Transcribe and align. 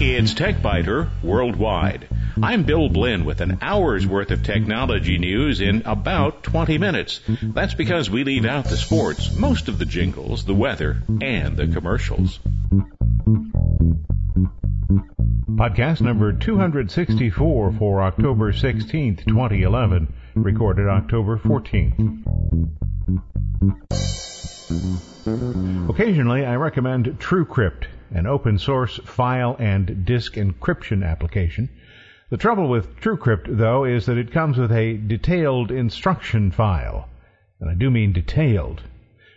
It's 0.00 0.32
TechByter 0.32 1.08
Worldwide. 1.24 2.08
I'm 2.40 2.62
Bill 2.62 2.88
Blinn 2.88 3.24
with 3.24 3.40
an 3.40 3.58
hour's 3.60 4.06
worth 4.06 4.30
of 4.30 4.44
technology 4.44 5.18
news 5.18 5.60
in 5.60 5.82
about 5.86 6.44
20 6.44 6.78
minutes. 6.78 7.20
That's 7.42 7.74
because 7.74 8.08
we 8.08 8.22
leave 8.22 8.44
out 8.44 8.66
the 8.66 8.76
sports, 8.76 9.34
most 9.34 9.66
of 9.66 9.78
the 9.80 9.84
jingles, 9.84 10.44
the 10.44 10.54
weather, 10.54 11.02
and 11.20 11.56
the 11.56 11.66
commercials. 11.66 12.38
Podcast 15.56 16.00
number 16.00 16.32
264 16.32 17.72
for 17.72 18.02
October 18.02 18.52
16th, 18.52 19.26
2011, 19.26 20.14
recorded 20.36 20.86
October 20.86 21.38
14th. 21.38 22.24
Occasionally, 25.90 26.46
I 26.46 26.54
recommend 26.54 27.06
TrueCrypt, 27.18 27.86
an 28.10 28.26
open 28.26 28.58
source 28.58 28.98
file 29.04 29.56
and 29.58 30.04
disk 30.04 30.34
encryption 30.34 31.04
application. 31.04 31.68
The 32.30 32.36
trouble 32.36 32.68
with 32.68 32.96
TrueCrypt, 33.00 33.56
though, 33.56 33.84
is 33.84 34.06
that 34.06 34.18
it 34.18 34.32
comes 34.32 34.58
with 34.58 34.70
a 34.70 34.96
detailed 34.96 35.70
instruction 35.70 36.50
file. 36.50 37.08
And 37.60 37.70
I 37.70 37.74
do 37.74 37.90
mean 37.90 38.12
detailed. 38.12 38.82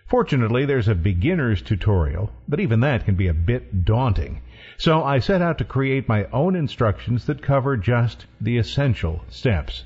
Fortunately, 0.07 0.65
there's 0.65 0.89
a 0.89 0.95
beginner's 0.95 1.61
tutorial, 1.61 2.31
but 2.47 2.59
even 2.59 2.81
that 2.81 3.05
can 3.05 3.15
be 3.15 3.27
a 3.27 3.33
bit 3.33 3.85
daunting. 3.85 4.41
So 4.77 5.03
I 5.03 5.19
set 5.19 5.41
out 5.41 5.57
to 5.59 5.63
create 5.63 6.09
my 6.09 6.25
own 6.33 6.55
instructions 6.55 7.25
that 7.27 7.41
cover 7.41 7.77
just 7.77 8.25
the 8.41 8.57
essential 8.57 9.23
steps. 9.29 9.85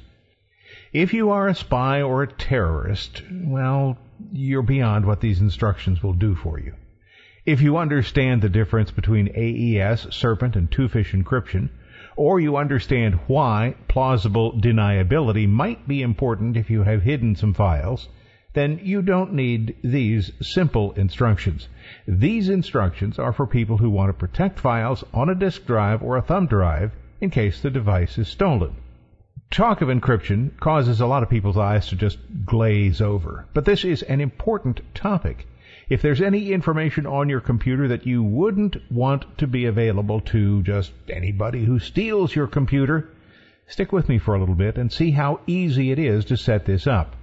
If 0.92 1.14
you 1.14 1.30
are 1.30 1.48
a 1.48 1.54
spy 1.54 2.02
or 2.02 2.24
a 2.24 2.28
terrorist, 2.28 3.22
well, 3.32 3.98
you're 4.32 4.64
beyond 4.64 5.06
what 5.06 5.22
these 5.22 5.42
instructions 5.42 6.02
will 6.02 6.14
do 6.14 6.34
for 6.34 6.60
you. 6.60 6.74
If 7.46 7.62
you 7.62 7.78
understand 7.78 8.42
the 8.42 8.50
difference 8.50 8.90
between 8.90 9.30
AES, 9.36 10.08
Serpent, 10.10 10.56
and 10.56 10.72
Twofish 10.72 11.14
encryption, 11.14 11.70
or 12.16 12.40
you 12.40 12.58
understand 12.58 13.20
why 13.28 13.76
plausible 13.88 14.54
deniability 14.54 15.48
might 15.48 15.88
be 15.88 16.02
important 16.02 16.58
if 16.58 16.72
you 16.72 16.82
have 16.82 17.04
hidden 17.04 17.36
some 17.36 17.54
files, 17.54 18.10
then 18.54 18.80
you 18.82 19.04
don't 19.04 19.34
need 19.34 19.76
these 19.84 20.32
simple 20.42 20.94
instructions. 20.94 21.70
These 22.08 22.50
instructions 22.50 23.20
are 23.20 23.34
for 23.34 23.46
people 23.46 23.78
who 23.78 23.92
want 23.92 24.10
to 24.10 24.14
protect 24.14 24.60
files 24.60 25.04
on 25.14 25.30
a 25.30 25.36
disk 25.36 25.68
drive 25.68 26.02
or 26.02 26.18
a 26.18 26.24
thumb 26.24 26.48
drive 26.48 26.94
in 27.22 27.30
case 27.30 27.62
the 27.62 27.70
device 27.70 28.18
is 28.18 28.28
stolen. 28.28 28.76
Talk 29.52 29.82
of 29.82 29.90
encryption 29.90 30.58
causes 30.60 31.00
a 31.00 31.06
lot 31.06 31.22
of 31.22 31.30
people's 31.30 31.58
eyes 31.58 31.88
to 31.90 31.96
just 31.96 32.18
glaze 32.44 33.02
over, 33.02 33.46
but 33.54 33.66
this 33.66 33.86
is 33.86 34.02
an 34.02 34.20
important 34.20 34.82
topic. 34.96 35.46
If 35.88 36.02
there's 36.02 36.22
any 36.22 36.52
information 36.52 37.06
on 37.06 37.30
your 37.30 37.42
computer 37.42 37.88
that 37.90 38.08
you 38.08 38.24
wouldn't 38.24 38.78
want 38.92 39.38
to 39.38 39.46
be 39.46 39.66
available 39.66 40.20
to 40.22 40.64
just 40.64 40.92
anybody 41.08 41.64
who 41.66 41.78
steals 41.78 42.36
your 42.36 42.48
computer, 42.48 43.08
stick 43.68 43.92
with 43.92 44.10
me 44.10 44.18
for 44.18 44.34
a 44.34 44.40
little 44.40 44.56
bit 44.56 44.80
and 44.80 44.92
see 44.92 45.12
how 45.12 45.42
easy 45.46 45.92
it 45.92 46.00
is 46.00 46.26
to 46.26 46.38
set 46.38 46.66
this 46.66 46.88
up. 46.88 47.16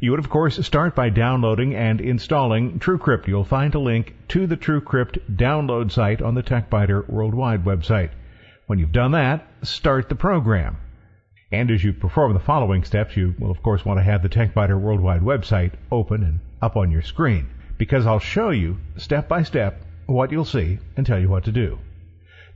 You 0.00 0.10
would, 0.10 0.18
of 0.18 0.28
course, 0.28 0.66
start 0.66 0.96
by 0.96 1.08
downloading 1.08 1.76
and 1.76 2.00
installing 2.00 2.80
TrueCrypt. 2.80 3.28
You'll 3.28 3.44
find 3.44 3.72
a 3.76 3.78
link 3.78 4.16
to 4.26 4.48
the 4.48 4.56
TrueCrypt 4.56 5.36
download 5.36 5.92
site 5.92 6.20
on 6.20 6.34
the 6.34 6.42
TechByter 6.42 7.08
Worldwide 7.08 7.64
website. 7.64 8.10
When 8.66 8.80
you've 8.80 8.90
done 8.90 9.12
that, 9.12 9.46
start 9.62 10.08
the 10.08 10.16
program. 10.16 10.78
And 11.52 11.70
as 11.70 11.84
you 11.84 11.92
perform 11.92 12.32
the 12.32 12.40
following 12.40 12.82
steps, 12.82 13.16
you 13.16 13.36
will, 13.38 13.52
of 13.52 13.62
course, 13.62 13.84
want 13.84 14.00
to 14.00 14.04
have 14.04 14.24
the 14.24 14.28
TechByter 14.28 14.80
Worldwide 14.80 15.22
website 15.22 15.74
open 15.92 16.24
and 16.24 16.40
up 16.60 16.76
on 16.76 16.90
your 16.90 17.02
screen 17.02 17.50
because 17.78 18.06
I'll 18.06 18.18
show 18.18 18.50
you 18.50 18.78
step 18.96 19.28
by 19.28 19.42
step 19.42 19.82
what 20.06 20.30
you'll 20.30 20.44
see 20.44 20.78
and 20.96 21.06
tell 21.06 21.18
you 21.18 21.28
what 21.28 21.44
to 21.44 21.52
do. 21.52 21.78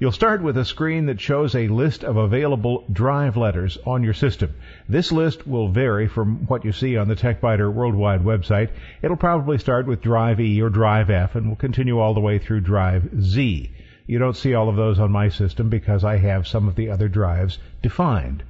You'll 0.01 0.13
start 0.13 0.43
with 0.43 0.57
a 0.57 0.65
screen 0.65 1.07
that 1.07 1.21
shows 1.21 1.57
a 1.57 1.67
list 1.67 2.05
of 2.05 2.17
available 2.17 2.85
drive 2.93 3.37
letters 3.37 3.79
on 3.85 4.05
your 4.05 4.15
system. 4.15 4.55
This 4.89 5.11
list 5.11 5.45
will 5.45 5.71
vary 5.73 6.07
from 6.07 6.47
what 6.47 6.65
you 6.65 6.71
see 6.71 6.97
on 6.97 7.09
the 7.09 7.17
TechByter 7.17 7.73
Worldwide 7.73 8.23
website. 8.23 8.71
It'll 9.03 9.17
probably 9.17 9.59
start 9.59 9.89
with 9.89 10.01
drive 10.01 10.39
E 10.39 10.63
or 10.63 10.71
drive 10.71 11.11
F 11.11 11.35
and 11.35 11.49
will 11.49 11.57
continue 11.57 11.99
all 11.99 12.15
the 12.15 12.21
way 12.21 12.39
through 12.39 12.61
drive 12.61 13.11
Z. 13.21 13.73
You 14.07 14.19
don't 14.21 14.37
see 14.37 14.55
all 14.55 14.69
of 14.69 14.77
those 14.77 15.01
on 15.01 15.11
my 15.11 15.31
system 15.31 15.69
because 15.69 16.05
I 16.05 16.19
have 16.19 16.47
some 16.47 16.69
of 16.69 16.77
the 16.77 16.91
other 16.91 17.09
drives 17.09 17.59
defined. 17.83 18.45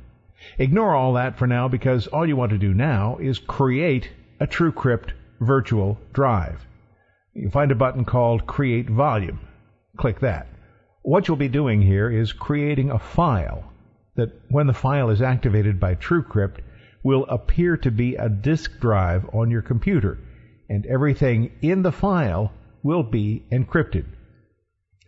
Ignore 0.58 0.94
all 0.94 1.14
that 1.14 1.38
for 1.38 1.46
now 1.46 1.66
because 1.66 2.08
all 2.08 2.26
you 2.26 2.36
want 2.36 2.50
to 2.50 2.58
do 2.58 2.74
now 2.74 3.16
is 3.16 3.38
create 3.38 4.10
a 4.38 4.46
TrueCrypt 4.46 5.12
virtual 5.40 5.98
drive. 6.12 6.66
You'll 7.34 7.50
find 7.50 7.70
a 7.70 7.76
button 7.76 8.04
called 8.04 8.46
Create 8.46 8.90
Volume. 8.90 9.40
Click 9.96 10.20
that. 10.20 10.48
What 11.02 11.28
you'll 11.28 11.36
be 11.36 11.48
doing 11.48 11.82
here 11.82 12.10
is 12.10 12.32
creating 12.32 12.90
a 12.90 12.98
file 12.98 13.72
that, 14.16 14.32
when 14.50 14.66
the 14.66 14.72
file 14.72 15.10
is 15.10 15.22
activated 15.22 15.78
by 15.78 15.94
TrueCrypt, 15.94 16.58
will 17.04 17.24
appear 17.26 17.76
to 17.76 17.90
be 17.90 18.16
a 18.16 18.28
disk 18.28 18.80
drive 18.80 19.24
on 19.32 19.50
your 19.50 19.62
computer, 19.62 20.18
and 20.68 20.84
everything 20.86 21.52
in 21.62 21.82
the 21.82 21.92
file 21.92 22.52
will 22.82 23.02
be 23.02 23.44
encrypted. 23.52 24.04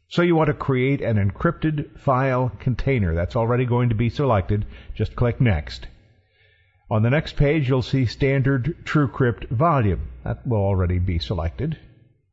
So 0.08 0.22
you 0.22 0.34
want 0.34 0.48
to 0.48 0.54
create 0.54 1.00
an 1.00 1.16
encrypted 1.16 1.98
file 1.98 2.50
container. 2.58 3.14
That's 3.14 3.36
already 3.36 3.64
going 3.64 3.88
to 3.90 3.94
be 3.94 4.10
selected. 4.10 4.66
Just 4.94 5.14
click 5.14 5.40
Next. 5.40 5.86
On 6.90 7.02
the 7.02 7.10
next 7.10 7.36
page, 7.36 7.68
you'll 7.68 7.82
see 7.82 8.04
Standard 8.04 8.84
TrueCrypt 8.84 9.48
Volume. 9.48 10.08
That 10.24 10.44
will 10.44 10.58
already 10.58 10.98
be 10.98 11.20
selected. 11.20 11.78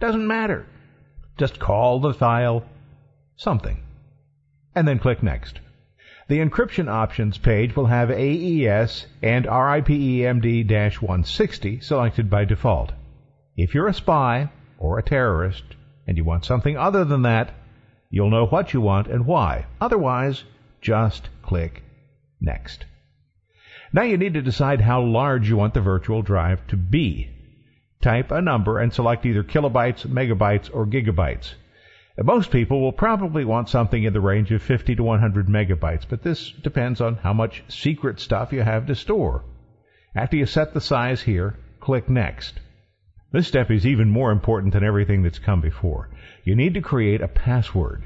Doesn't 0.00 0.26
matter. 0.26 0.66
Just 1.38 1.60
call 1.60 2.00
the 2.00 2.12
file 2.12 2.64
something. 3.42 3.82
And 4.74 4.88
then 4.88 4.98
click 4.98 5.22
Next. 5.22 5.60
The 6.28 6.38
encryption 6.38 6.88
options 6.88 7.36
page 7.36 7.76
will 7.76 7.86
have 7.86 8.10
AES 8.10 9.06
and 9.20 9.44
RIPEMD-160 9.44 11.84
selected 11.84 12.30
by 12.30 12.44
default. 12.44 12.92
If 13.56 13.74
you're 13.74 13.88
a 13.88 13.92
spy 13.92 14.50
or 14.78 14.98
a 14.98 15.02
terrorist 15.02 15.64
and 16.06 16.16
you 16.16 16.24
want 16.24 16.44
something 16.44 16.76
other 16.76 17.04
than 17.04 17.22
that, 17.22 17.52
you'll 18.08 18.30
know 18.30 18.46
what 18.46 18.72
you 18.72 18.80
want 18.80 19.08
and 19.08 19.26
why. 19.26 19.66
Otherwise, 19.80 20.44
just 20.80 21.28
click 21.42 21.82
Next. 22.40 22.86
Now 23.92 24.02
you 24.02 24.16
need 24.16 24.34
to 24.34 24.42
decide 24.42 24.80
how 24.80 25.02
large 25.02 25.48
you 25.48 25.56
want 25.56 25.74
the 25.74 25.80
virtual 25.80 26.22
drive 26.22 26.66
to 26.68 26.76
be. 26.76 27.30
Type 28.00 28.30
a 28.30 28.40
number 28.40 28.78
and 28.78 28.92
select 28.92 29.26
either 29.26 29.44
kilobytes, 29.44 30.06
megabytes, 30.06 30.70
or 30.72 30.86
gigabytes. 30.86 31.54
Most 32.18 32.50
people 32.50 32.80
will 32.80 32.92
probably 32.92 33.44
want 33.44 33.70
something 33.70 34.02
in 34.02 34.12
the 34.12 34.20
range 34.20 34.52
of 34.52 34.62
50 34.62 34.96
to 34.96 35.02
100 35.02 35.48
megabytes, 35.48 36.04
but 36.08 36.22
this 36.22 36.50
depends 36.50 37.00
on 37.00 37.16
how 37.16 37.32
much 37.32 37.64
secret 37.68 38.20
stuff 38.20 38.52
you 38.52 38.60
have 38.60 38.86
to 38.86 38.94
store. 38.94 39.44
After 40.14 40.36
you 40.36 40.44
set 40.44 40.74
the 40.74 40.80
size 40.80 41.22
here, 41.22 41.56
click 41.80 42.10
Next. 42.10 42.60
This 43.32 43.48
step 43.48 43.70
is 43.70 43.86
even 43.86 44.10
more 44.10 44.30
important 44.30 44.74
than 44.74 44.84
everything 44.84 45.22
that's 45.22 45.38
come 45.38 45.62
before. 45.62 46.10
You 46.44 46.54
need 46.54 46.74
to 46.74 46.82
create 46.82 47.22
a 47.22 47.28
password. 47.28 48.04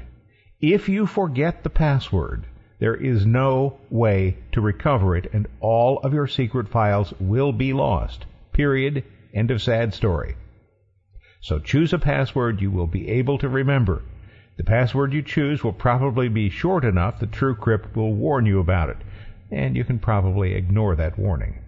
If 0.61 0.87
you 0.87 1.05
forget 1.05 1.63
the 1.63 1.69
password, 1.69 2.45
there 2.79 2.95
is 2.95 3.25
no 3.25 3.77
way 3.89 4.37
to 4.53 4.61
recover 4.61 5.17
it 5.17 5.29
and 5.33 5.47
all 5.59 5.99
of 5.99 6.13
your 6.13 6.27
secret 6.27 6.69
files 6.69 7.13
will 7.19 7.51
be 7.51 7.73
lost. 7.73 8.25
Period. 8.53 9.03
End 9.33 9.51
of 9.51 9.61
sad 9.61 9.93
story. 9.93 10.35
So 11.47 11.59
choose 11.59 11.93
a 11.93 11.97
password 11.97 12.59
you 12.59 12.69
will 12.69 12.87
be 12.87 13.07
able 13.07 13.37
to 13.37 13.47
remember. 13.47 14.01
The 14.57 14.65
password 14.65 15.13
you 15.13 15.21
choose 15.21 15.63
will 15.63 15.71
probably 15.71 16.27
be 16.27 16.49
short 16.49 16.83
enough 16.83 17.21
that 17.21 17.31
TrueCrypt 17.31 17.95
will 17.95 18.13
warn 18.13 18.45
you 18.45 18.59
about 18.59 18.89
it, 18.89 18.97
and 19.49 19.73
you 19.73 19.85
can 19.85 19.97
probably 19.97 20.55
ignore 20.55 20.97
that 20.97 21.17
warning. 21.17 21.59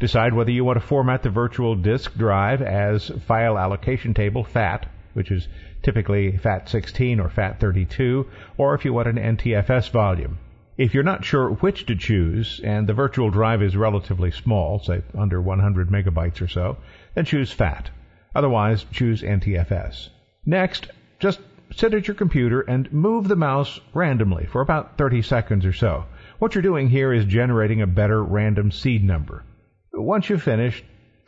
Decide 0.00 0.32
whether 0.32 0.50
you 0.50 0.64
want 0.64 0.80
to 0.80 0.86
format 0.86 1.22
the 1.22 1.28
virtual 1.28 1.74
disk 1.74 2.16
drive 2.16 2.62
as 2.62 3.10
File 3.26 3.58
Allocation 3.58 4.14
Table 4.14 4.42
FAT 4.42 4.86
which 5.12 5.30
is 5.30 5.48
typically 5.82 6.32
FAT16 6.32 7.18
or 7.18 7.28
FAT32, 7.28 8.26
or 8.56 8.74
if 8.74 8.86
you 8.86 8.94
want 8.94 9.06
an 9.06 9.36
NTFS 9.36 9.90
volume. 9.90 10.38
If 10.78 10.94
you're 10.94 11.02
not 11.02 11.26
sure 11.26 11.50
which 11.50 11.84
to 11.84 11.94
choose, 11.94 12.58
and 12.64 12.86
the 12.86 12.94
virtual 12.94 13.28
drive 13.28 13.62
is 13.62 13.76
relatively 13.76 14.30
small, 14.30 14.78
say 14.78 15.02
under 15.14 15.42
100 15.42 15.90
megabytes 15.90 16.40
or 16.40 16.48
so, 16.48 16.78
then 17.14 17.26
choose 17.26 17.52
FAT. 17.52 17.90
Otherwise, 18.34 18.84
choose 18.92 19.22
NTFS. 19.22 20.08
Next, 20.46 20.88
just 21.18 21.40
sit 21.74 21.94
at 21.94 22.08
your 22.08 22.14
computer 22.14 22.60
and 22.62 22.92
move 22.92 23.28
the 23.28 23.36
mouse 23.36 23.80
randomly 23.94 24.46
for 24.46 24.60
about 24.60 24.98
30 24.98 25.22
seconds 25.22 25.64
or 25.64 25.72
so. 25.72 26.04
What 26.38 26.54
you're 26.54 26.62
doing 26.62 26.88
here 26.88 27.12
is 27.12 27.24
generating 27.24 27.82
a 27.82 27.86
better 27.86 28.22
random 28.22 28.70
seed 28.70 29.04
number. 29.04 29.44
Once 29.92 30.28
you've 30.28 30.42
finished, 30.42 30.84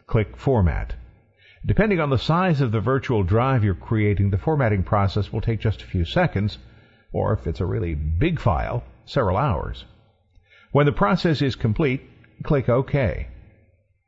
click 0.07 0.37
Format. 0.37 0.95
Depending 1.67 2.01
on 2.01 2.11
the 2.11 2.19
size 2.19 2.61
of 2.61 2.73
the 2.73 2.81
virtual 2.81 3.23
drive 3.23 3.65
you're 3.65 3.75
creating, 3.75 4.31
the 4.31 4.39
formatting 4.39 4.83
process 4.83 5.33
will 5.33 5.41
take 5.41 5.61
just 5.61 5.83
a 5.83 5.87
few 5.87 6.05
seconds, 6.05 6.59
or 7.13 7.33
if 7.33 7.47
it's 7.47 7.61
a 7.61 7.67
really 7.67 7.95
big 7.95 8.39
file, 8.39 8.85
several 9.07 9.37
hours. 9.37 9.85
When 10.73 10.85
the 10.85 10.93
process 10.93 11.41
is 11.41 11.55
complete, 11.55 12.03
click 12.43 12.69
OK. 12.69 13.29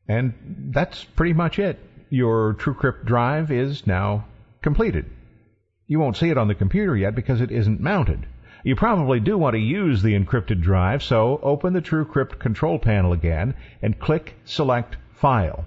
And 0.09 0.35
that's 0.75 1.05
pretty 1.05 1.33
much 1.33 1.59
it. 1.59 1.79
Your 2.09 2.55
TrueCrypt 2.55 3.05
drive 3.05 3.51
is 3.51 3.87
now 3.87 4.27
completed. 4.63 5.07
You 5.89 5.99
won't 5.99 6.17
see 6.17 6.31
it 6.31 6.39
on 6.39 6.49
the 6.49 6.55
computer 6.55 6.97
yet 6.97 7.15
because 7.15 7.41
it 7.41 7.51
isn't 7.51 7.81
mounted. 7.81 8.27
You 8.63 8.77
probably 8.77 9.21
do 9.21 9.37
want 9.37 9.55
to 9.55 9.61
use 9.61 10.03
the 10.03 10.19
encrypted 10.19 10.61
drive, 10.61 11.03
so 11.03 11.41
open 11.43 11.73
the 11.73 11.83
TrueCrypt 11.83 12.39
control 12.39 12.79
panel 12.79 13.13
again 13.13 13.55
and 13.83 13.99
click 13.99 14.35
Select 14.45 14.97
File 15.15 15.65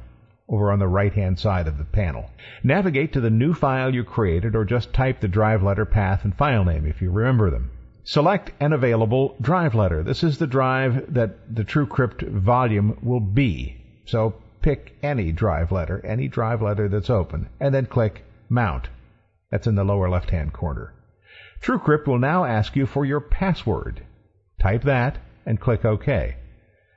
over 0.48 0.72
on 0.72 0.80
the 0.80 0.88
right 0.88 1.14
hand 1.14 1.40
side 1.40 1.68
of 1.68 1.78
the 1.78 1.84
panel. 1.84 2.30
Navigate 2.64 3.14
to 3.14 3.22
the 3.22 3.30
new 3.30 3.54
file 3.54 3.94
you 3.94 4.04
created 4.04 4.56
or 4.56 4.66
just 4.66 4.94
type 4.94 5.20
the 5.20 5.28
drive 5.28 5.62
letter 5.62 5.86
path 5.86 6.24
and 6.24 6.36
file 6.36 6.66
name 6.66 6.86
if 6.86 7.02
you 7.02 7.12
remember 7.12 7.50
them. 7.50 7.72
Select 8.04 8.52
an 8.60 8.74
available 8.74 9.36
drive 9.40 9.76
letter. 9.76 10.04
This 10.04 10.24
is 10.24 10.38
the 10.38 10.48
drive 10.48 11.14
that 11.14 11.54
the 11.54 11.64
TrueCrypt 11.64 12.28
volume 12.30 12.98
will 13.04 13.20
be. 13.20 13.78
So 14.06 14.36
pick 14.62 14.98
any 15.02 15.32
drive 15.32 15.72
letter, 15.72 16.06
any 16.06 16.28
drive 16.28 16.62
letter 16.62 16.88
that's 16.88 17.10
open, 17.10 17.50
and 17.60 17.74
then 17.74 17.86
click 17.86 18.24
Mount. 18.50 18.90
That's 19.52 19.68
in 19.68 19.76
the 19.76 19.84
lower 19.84 20.10
left 20.10 20.30
hand 20.30 20.54
corner. 20.54 20.94
TrueCrypt 21.62 22.08
will 22.08 22.20
now 22.20 22.46
ask 22.46 22.76
you 22.76 22.86
for 22.86 23.06
your 23.06 23.20
password. 23.20 24.02
Type 24.60 24.84
that 24.84 25.18
and 25.46 25.60
click 25.60 25.86
OK. 25.86 26.36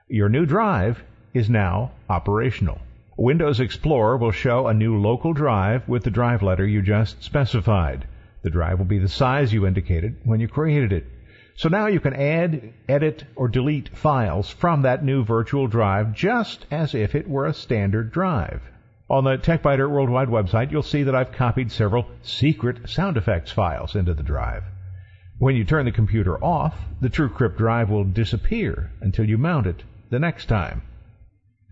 Your 0.09 0.29
new 0.29 0.47
drive 0.47 1.03
is 1.32 1.49
now 1.49 1.93
operational. 2.09 2.79
Windows 3.17 3.61
Explorer 3.61 4.17
will 4.17 4.32
show 4.32 4.67
a 4.67 4.75
new 4.75 4.97
local 4.97 5.32
drive 5.32 5.87
with 5.88 6.03
the 6.05 6.11
drive 6.11 6.43
letter 6.43 6.67
you 6.67 6.82
just 6.82 7.23
specified. 7.23 8.06
The 8.43 8.50
drive 8.50 8.79
will 8.79 8.87
be 8.87 8.99
the 8.99 9.09
size 9.09 9.53
you 9.53 9.67
indicated 9.67 10.17
when 10.25 10.41
you 10.41 10.49
created 10.49 10.93
it. 10.93 11.06
So 11.54 11.69
now 11.69 11.87
you 11.87 12.00
can 12.00 12.14
add, 12.14 12.72
edit, 12.88 13.25
or 13.37 13.49
delete 13.49 13.90
files 13.90 14.50
from 14.50 14.82
that 14.82 15.04
new 15.04 15.25
virtual 15.25 15.66
drive 15.66 16.14
just 16.14 16.66
as 16.70 16.94
if 16.94 17.14
it 17.14 17.28
were 17.28 17.46
a 17.46 17.54
standard 17.54 18.10
drive. 18.10 18.62
On 19.10 19.25
the 19.25 19.37
TechByter 19.37 19.90
Worldwide 19.90 20.28
website, 20.28 20.70
you'll 20.70 20.82
see 20.82 21.02
that 21.02 21.14
I've 21.14 21.32
copied 21.32 21.70
several 21.70 22.06
secret 22.22 22.88
sound 22.88 23.19
effects 23.19 23.52
files 23.52 23.94
into 23.94 24.14
the 24.14 24.22
drive. 24.22 24.64
When 25.38 25.54
you 25.54 25.64
turn 25.64 25.84
the 25.84 25.93
computer 25.93 26.43
off, 26.43 26.78
the 27.00 27.10
TrueCrypt 27.10 27.58
drive 27.58 27.90
will 27.90 28.04
disappear 28.04 28.90
until 29.00 29.28
you 29.28 29.37
mount 29.37 29.66
it 29.66 29.82
the 30.08 30.19
next 30.19 30.46
time. 30.46 30.82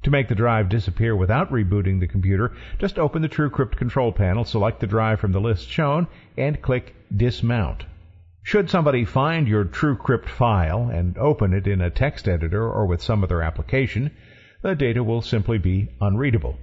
To 0.03 0.11
make 0.11 0.29
the 0.29 0.35
drive 0.35 0.69
disappear 0.69 1.15
without 1.15 1.50
rebooting 1.50 2.00
the 2.00 2.06
computer, 2.06 2.53
just 2.79 2.99
open 2.99 3.23
the 3.23 3.29
TrueCrypt 3.29 3.77
control 3.77 4.12
panel, 4.12 4.44
select 4.44 4.81
the 4.81 4.87
drive 4.87 5.21
from 5.21 5.32
the 5.32 5.41
list 5.41 5.69
shown, 5.69 6.09
and 6.37 6.61
click 6.61 6.94
Dismount. 7.15 7.85
Should 8.43 8.71
somebody 8.71 9.05
find 9.05 9.47
your 9.47 9.67
TrueCrypt 9.67 10.29
file 10.29 10.89
and 10.89 11.17
open 11.19 11.53
it 11.53 11.67
in 11.67 11.81
a 11.81 11.91
text 11.91 12.27
editor 12.27 12.67
or 12.67 12.87
with 12.87 13.03
some 13.03 13.23
other 13.23 13.43
application, 13.43 14.11
the 14.63 14.75
data 14.75 15.05
will 15.05 15.21
simply 15.21 15.59
be 15.59 15.91
unreadable. 16.01 16.59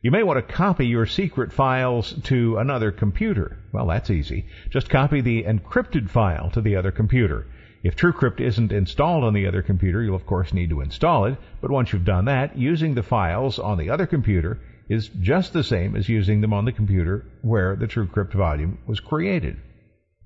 You 0.00 0.10
may 0.10 0.22
want 0.22 0.38
to 0.38 0.54
copy 0.54 0.86
your 0.86 1.04
secret 1.04 1.52
files 1.52 2.12
to 2.24 2.56
another 2.58 2.90
computer. 2.92 3.58
Well, 3.72 3.86
that's 3.86 4.10
easy. 4.10 4.46
Just 4.70 4.88
copy 4.88 5.20
the 5.20 5.44
encrypted 5.44 6.08
file 6.08 6.50
to 6.50 6.60
the 6.60 6.76
other 6.76 6.92
computer. 6.92 7.46
If 7.82 7.94
TrueCrypt 7.94 8.40
isn't 8.40 8.72
installed 8.72 9.22
on 9.22 9.34
the 9.34 9.46
other 9.46 9.62
computer, 9.62 10.02
you'll 10.02 10.16
of 10.16 10.26
course 10.26 10.54
need 10.54 10.70
to 10.70 10.80
install 10.80 11.26
it, 11.26 11.36
but 11.60 11.70
once 11.70 11.92
you've 11.92 12.04
done 12.04 12.24
that, 12.24 12.56
using 12.56 12.94
the 12.94 13.02
files 13.02 13.58
on 13.58 13.78
the 13.78 13.90
other 13.90 14.06
computer 14.06 14.60
is 14.88 15.08
just 15.08 15.52
the 15.52 15.62
same 15.62 15.94
as 15.94 16.08
using 16.08 16.40
them 16.40 16.52
on 16.52 16.64
the 16.64 16.72
computer 16.72 17.26
where 17.42 17.76
the 17.76 17.86
TrueCrypt 17.86 18.32
volume 18.32 18.78
was 18.86 18.98
created. 18.98 19.58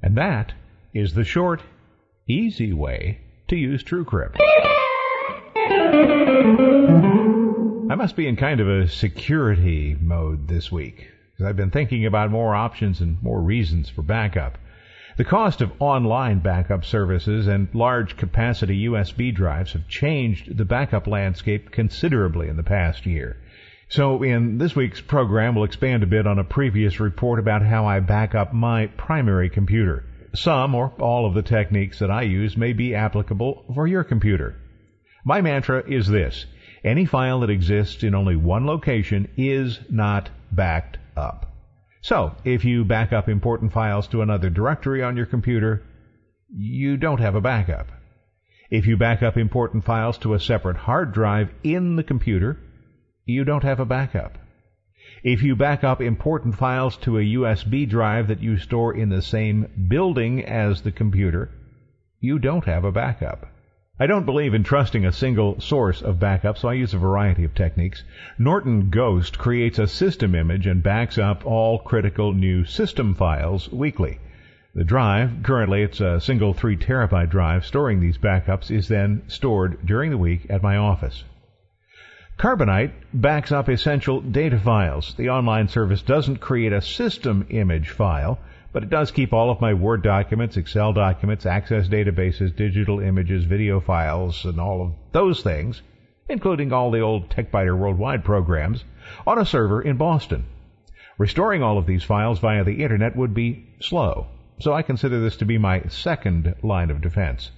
And 0.02 0.16
that 0.16 0.54
is 0.94 1.14
the 1.14 1.24
short, 1.24 1.62
easy 2.26 2.72
way 2.72 3.20
to 3.48 3.56
use 3.56 3.84
TrueCrypt. 3.84 4.36
I 7.90 7.94
must 7.94 8.16
be 8.16 8.26
in 8.26 8.36
kind 8.36 8.60
of 8.60 8.68
a 8.68 8.88
security 8.88 9.96
mode 10.00 10.48
this 10.48 10.72
week 10.72 11.08
because 11.32 11.48
I've 11.48 11.56
been 11.56 11.70
thinking 11.70 12.06
about 12.06 12.30
more 12.30 12.54
options 12.54 13.00
and 13.00 13.22
more 13.22 13.40
reasons 13.40 13.88
for 13.88 14.02
backup. 14.02 14.58
The 15.16 15.24
cost 15.24 15.60
of 15.60 15.72
online 15.80 16.38
backup 16.38 16.84
services 16.84 17.46
and 17.46 17.68
large 17.74 18.16
capacity 18.16 18.86
USB 18.86 19.34
drives 19.34 19.72
have 19.72 19.88
changed 19.88 20.56
the 20.56 20.64
backup 20.64 21.06
landscape 21.06 21.72
considerably 21.72 22.48
in 22.48 22.56
the 22.56 22.62
past 22.62 23.04
year. 23.04 23.36
So 23.90 24.22
in 24.22 24.58
this 24.58 24.76
week's 24.76 25.00
program, 25.00 25.56
we'll 25.56 25.64
expand 25.64 26.04
a 26.04 26.06
bit 26.06 26.24
on 26.24 26.38
a 26.38 26.44
previous 26.44 27.00
report 27.00 27.40
about 27.40 27.62
how 27.62 27.86
I 27.86 27.98
back 27.98 28.36
up 28.36 28.52
my 28.52 28.86
primary 28.86 29.50
computer. 29.50 30.04
Some 30.32 30.76
or 30.76 30.92
all 31.00 31.26
of 31.26 31.34
the 31.34 31.42
techniques 31.42 31.98
that 31.98 32.10
I 32.10 32.22
use 32.22 32.56
may 32.56 32.72
be 32.72 32.94
applicable 32.94 33.64
for 33.74 33.88
your 33.88 34.04
computer. 34.04 34.54
My 35.24 35.40
mantra 35.40 35.82
is 35.90 36.06
this. 36.06 36.46
Any 36.84 37.04
file 37.04 37.40
that 37.40 37.50
exists 37.50 38.04
in 38.04 38.14
only 38.14 38.36
one 38.36 38.64
location 38.64 39.28
is 39.36 39.80
not 39.90 40.30
backed 40.52 40.98
up. 41.16 41.52
So, 42.00 42.36
if 42.44 42.64
you 42.64 42.84
back 42.84 43.12
up 43.12 43.28
important 43.28 43.72
files 43.72 44.06
to 44.08 44.22
another 44.22 44.50
directory 44.50 45.02
on 45.02 45.16
your 45.16 45.26
computer, 45.26 45.82
you 46.48 46.96
don't 46.96 47.20
have 47.20 47.34
a 47.34 47.40
backup. 47.40 47.88
If 48.70 48.86
you 48.86 48.96
back 48.96 49.20
up 49.24 49.36
important 49.36 49.84
files 49.84 50.16
to 50.18 50.34
a 50.34 50.40
separate 50.40 50.76
hard 50.76 51.12
drive 51.12 51.50
in 51.64 51.96
the 51.96 52.04
computer, 52.04 52.56
you 53.30 53.44
don't 53.44 53.64
have 53.64 53.80
a 53.80 53.84
backup. 53.84 54.38
If 55.22 55.42
you 55.42 55.56
back 55.56 55.84
up 55.84 56.00
important 56.00 56.56
files 56.56 56.96
to 56.98 57.18
a 57.18 57.22
USB 57.22 57.88
drive 57.88 58.28
that 58.28 58.42
you 58.42 58.56
store 58.56 58.94
in 58.94 59.08
the 59.08 59.22
same 59.22 59.66
building 59.88 60.44
as 60.44 60.82
the 60.82 60.92
computer, 60.92 61.50
you 62.20 62.38
don't 62.38 62.64
have 62.64 62.84
a 62.84 62.92
backup. 62.92 63.46
I 63.98 64.06
don't 64.06 64.24
believe 64.24 64.54
in 64.54 64.64
trusting 64.64 65.04
a 65.04 65.12
single 65.12 65.60
source 65.60 66.00
of 66.00 66.18
backup, 66.18 66.56
so 66.56 66.68
I 66.68 66.72
use 66.72 66.94
a 66.94 66.98
variety 66.98 67.44
of 67.44 67.54
techniques. 67.54 68.02
Norton 68.38 68.88
Ghost 68.88 69.36
creates 69.36 69.78
a 69.78 69.86
system 69.86 70.34
image 70.34 70.66
and 70.66 70.82
backs 70.82 71.18
up 71.18 71.44
all 71.44 71.78
critical 71.80 72.32
new 72.32 72.64
system 72.64 73.14
files 73.14 73.70
weekly. 73.70 74.18
The 74.74 74.84
drive, 74.84 75.42
currently 75.42 75.82
it's 75.82 76.00
a 76.00 76.18
single 76.18 76.54
3 76.54 76.78
terabyte 76.78 77.28
drive 77.28 77.66
storing 77.66 78.00
these 78.00 78.16
backups, 78.16 78.70
is 78.70 78.88
then 78.88 79.20
stored 79.26 79.84
during 79.84 80.10
the 80.10 80.16
week 80.16 80.46
at 80.48 80.62
my 80.62 80.78
office. 80.78 81.24
Carbonite 82.40 82.92
backs 83.12 83.52
up 83.52 83.68
essential 83.68 84.22
data 84.22 84.58
files. 84.58 85.12
The 85.18 85.28
online 85.28 85.68
service 85.68 86.00
doesn't 86.00 86.38
create 86.38 86.72
a 86.72 86.80
system 86.80 87.46
image 87.50 87.90
file, 87.90 88.38
but 88.72 88.82
it 88.82 88.88
does 88.88 89.10
keep 89.10 89.34
all 89.34 89.50
of 89.50 89.60
my 89.60 89.74
Word 89.74 90.02
documents, 90.02 90.56
Excel 90.56 90.94
documents, 90.94 91.44
Access 91.44 91.86
databases, 91.86 92.56
digital 92.56 92.98
images, 92.98 93.44
video 93.44 93.78
files, 93.78 94.46
and 94.46 94.58
all 94.58 94.80
of 94.80 94.94
those 95.12 95.42
things, 95.42 95.82
including 96.30 96.72
all 96.72 96.90
the 96.90 97.00
old 97.00 97.28
TechByter 97.28 97.76
Worldwide 97.76 98.24
programs, 98.24 98.86
on 99.26 99.38
a 99.38 99.44
server 99.44 99.82
in 99.82 99.98
Boston. 99.98 100.46
Restoring 101.18 101.62
all 101.62 101.76
of 101.76 101.84
these 101.84 102.04
files 102.04 102.38
via 102.38 102.64
the 102.64 102.82
internet 102.82 103.14
would 103.16 103.34
be 103.34 103.66
slow, 103.80 104.28
so 104.60 104.72
I 104.72 104.80
consider 104.80 105.20
this 105.20 105.36
to 105.36 105.44
be 105.44 105.58
my 105.58 105.82
second 105.88 106.54
line 106.62 106.90
of 106.90 107.02
defense. 107.02 107.50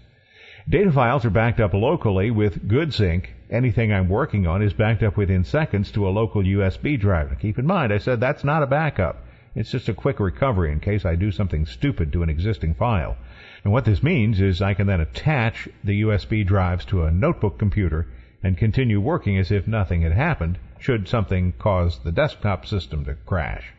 Data 0.68 0.92
files 0.92 1.24
are 1.24 1.30
backed 1.30 1.58
up 1.58 1.74
locally 1.74 2.30
with 2.30 2.68
GoodSync. 2.68 3.26
Anything 3.50 3.92
I'm 3.92 4.08
working 4.08 4.46
on 4.46 4.62
is 4.62 4.72
backed 4.72 5.02
up 5.02 5.16
within 5.16 5.42
seconds 5.42 5.90
to 5.90 6.06
a 6.06 6.10
local 6.10 6.40
USB 6.42 6.98
drive. 6.98 7.30
Now 7.30 7.36
keep 7.36 7.58
in 7.58 7.66
mind, 7.66 7.92
I 7.92 7.98
said 7.98 8.20
that's 8.20 8.44
not 8.44 8.62
a 8.62 8.68
backup. 8.68 9.24
It's 9.56 9.72
just 9.72 9.88
a 9.88 9.94
quick 9.94 10.20
recovery 10.20 10.70
in 10.70 10.78
case 10.78 11.04
I 11.04 11.16
do 11.16 11.32
something 11.32 11.66
stupid 11.66 12.12
to 12.12 12.22
an 12.22 12.30
existing 12.30 12.74
file. 12.74 13.16
And 13.64 13.72
what 13.72 13.84
this 13.84 14.04
means 14.04 14.40
is 14.40 14.62
I 14.62 14.74
can 14.74 14.86
then 14.86 15.00
attach 15.00 15.68
the 15.82 16.02
USB 16.02 16.46
drives 16.46 16.84
to 16.86 17.02
a 17.02 17.10
notebook 17.10 17.58
computer 17.58 18.06
and 18.40 18.56
continue 18.56 19.00
working 19.00 19.36
as 19.38 19.50
if 19.50 19.66
nothing 19.66 20.02
had 20.02 20.12
happened 20.12 20.58
should 20.78 21.08
something 21.08 21.54
cause 21.58 21.98
the 22.04 22.12
desktop 22.12 22.66
system 22.66 23.04
to 23.06 23.14
crash. 23.14 23.72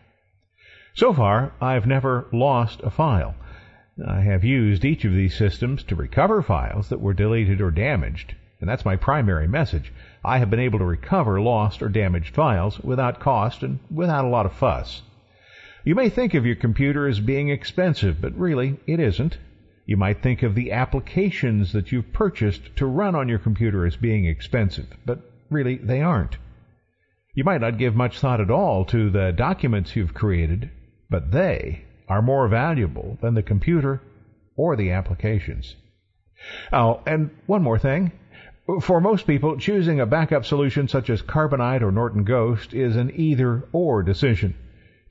So 0.95 1.13
far, 1.13 1.53
I've 1.61 1.87
never 1.87 2.27
lost 2.33 2.81
a 2.83 2.89
file. 2.89 3.35
I 4.07 4.21
have 4.21 4.43
used 4.43 4.83
each 4.83 5.05
of 5.05 5.13
these 5.13 5.37
systems 5.37 5.83
to 5.83 5.95
recover 5.95 6.41
files 6.41 6.89
that 6.89 6.99
were 6.99 7.13
deleted 7.13 7.61
or 7.61 7.69
damaged, 7.69 8.33
and 8.59 8.67
that's 8.67 8.85
my 8.85 8.95
primary 8.95 9.47
message. 9.47 9.93
I 10.25 10.39
have 10.39 10.49
been 10.49 10.59
able 10.59 10.79
to 10.79 10.85
recover 10.85 11.39
lost 11.39 11.83
or 11.83 11.89
damaged 11.89 12.33
files 12.33 12.79
without 12.79 13.19
cost 13.19 13.61
and 13.61 13.77
without 13.91 14.25
a 14.25 14.29
lot 14.29 14.47
of 14.47 14.53
fuss. 14.53 15.03
You 15.83 15.93
may 15.93 16.09
think 16.09 16.33
of 16.33 16.45
your 16.45 16.55
computer 16.55 17.07
as 17.07 17.19
being 17.19 17.49
expensive, 17.49 18.19
but 18.19 18.35
really 18.35 18.79
it 18.87 18.99
isn't. 18.99 19.37
You 19.85 19.97
might 19.97 20.23
think 20.23 20.41
of 20.41 20.55
the 20.55 20.71
applications 20.71 21.71
that 21.73 21.91
you've 21.91 22.13
purchased 22.13 22.75
to 22.77 22.87
run 22.87 23.13
on 23.13 23.29
your 23.29 23.37
computer 23.37 23.85
as 23.85 23.95
being 23.95 24.25
expensive, 24.25 24.87
but 25.05 25.19
really 25.51 25.75
they 25.75 26.01
aren't. 26.01 26.37
You 27.35 27.43
might 27.43 27.61
not 27.61 27.77
give 27.77 27.95
much 27.95 28.17
thought 28.17 28.41
at 28.41 28.49
all 28.49 28.85
to 28.85 29.11
the 29.11 29.31
documents 29.33 29.95
you've 29.95 30.15
created, 30.15 30.71
but 31.11 31.31
they 31.31 31.83
are 32.07 32.21
more 32.21 32.47
valuable 32.47 33.17
than 33.21 33.33
the 33.33 33.43
computer 33.43 34.01
or 34.55 34.75
the 34.75 34.91
applications. 34.91 35.75
Oh, 36.71 37.01
and 37.05 37.29
one 37.45 37.63
more 37.63 37.79
thing. 37.79 38.11
For 38.81 39.01
most 39.01 39.27
people, 39.27 39.57
choosing 39.57 39.99
a 39.99 40.05
backup 40.05 40.45
solution 40.45 40.87
such 40.87 41.09
as 41.09 41.21
Carbonite 41.21 41.81
or 41.81 41.91
Norton 41.91 42.23
Ghost 42.23 42.73
is 42.73 42.95
an 42.95 43.11
either 43.13 43.63
or 43.71 44.03
decision. 44.03 44.55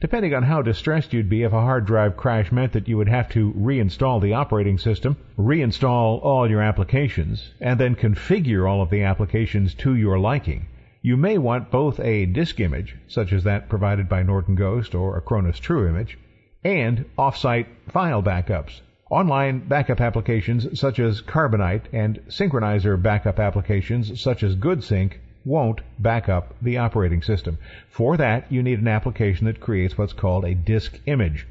Depending 0.01 0.35
on 0.35 0.43
how 0.43 0.63
distressed 0.63 1.13
you'd 1.13 1.29
be 1.29 1.43
if 1.43 1.53
a 1.53 1.61
hard 1.61 1.87
drive 1.87 2.17
crash 2.17 2.51
meant 2.51 2.73
that 2.73 2.89
you 2.89 2.97
would 2.97 3.09
have 3.09 3.29
to 3.29 3.53
reinstall 3.53 4.21
the 4.21 4.33
operating 4.33 4.77
system, 4.77 5.17
reinstall 5.39 6.21
all 6.25 6.51
your 6.51 6.61
applications, 6.61 7.55
and 7.61 7.79
then 7.79 7.95
configure 7.95 8.69
all 8.69 8.83
of 8.83 8.91
the 8.91 9.03
applications 9.03 9.75
to 9.75 9.95
your 9.95 10.19
liking, 10.19 10.67
you 11.03 11.17
may 11.17 11.39
want 11.39 11.71
both 11.71 12.01
a 12.01 12.27
disk 12.27 12.59
image, 12.59 12.97
such 13.07 13.33
as 13.33 13.45
that 13.45 13.69
provided 13.69 14.09
by 14.09 14.23
Norton 14.23 14.55
Ghost 14.55 14.95
or 14.95 15.21
Acronis 15.21 15.61
True 15.61 15.89
Image, 15.89 16.19
and 16.65 17.05
off-site 17.19 17.67
file 17.89 18.23
backups. 18.23 18.81
Online 19.11 19.59
backup 19.59 20.01
applications 20.01 20.79
such 20.79 20.99
as 20.99 21.21
Carbonite 21.21 21.85
and 21.93 22.19
synchronizer 22.29 23.01
backup 23.01 23.39
applications 23.39 24.21
such 24.21 24.43
as 24.43 24.57
GoodSync 24.57 25.15
won't 25.45 25.81
back 25.99 26.29
up 26.29 26.55
the 26.63 26.79
operating 26.79 27.21
system. 27.21 27.59
For 27.91 28.17
that, 28.17 28.51
you 28.51 28.63
need 28.63 28.79
an 28.79 28.89
application 28.89 29.47
that 29.47 29.61
creates 29.61 29.99
what's 29.99 30.13
called 30.13 30.45
a 30.45 30.55
disk 30.55 30.99
image. 31.07 31.47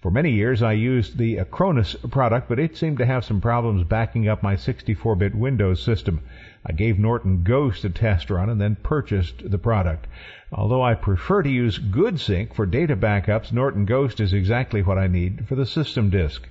For 0.00 0.10
many 0.10 0.30
years, 0.30 0.62
I 0.62 0.72
used 0.72 1.18
the 1.18 1.36
Acronis 1.36 2.10
product, 2.10 2.48
but 2.48 2.58
it 2.58 2.76
seemed 2.76 2.98
to 2.98 3.06
have 3.06 3.24
some 3.24 3.40
problems 3.40 3.82
backing 3.84 4.28
up 4.28 4.42
my 4.42 4.54
64-bit 4.54 5.34
Windows 5.34 5.82
system. 5.82 6.20
I 6.68 6.72
gave 6.72 6.98
Norton 6.98 7.44
Ghost 7.44 7.84
a 7.84 7.90
test 7.90 8.28
run 8.28 8.50
and 8.50 8.60
then 8.60 8.76
purchased 8.82 9.48
the 9.48 9.58
product. 9.58 10.08
Although 10.50 10.82
I 10.82 10.94
prefer 10.94 11.42
to 11.42 11.48
use 11.48 11.78
GoodSync 11.78 12.54
for 12.54 12.66
data 12.66 12.96
backups, 12.96 13.52
Norton 13.52 13.84
Ghost 13.84 14.18
is 14.18 14.32
exactly 14.32 14.82
what 14.82 14.98
I 14.98 15.06
need 15.06 15.46
for 15.46 15.54
the 15.54 15.64
system 15.64 16.10
disk. 16.10 16.48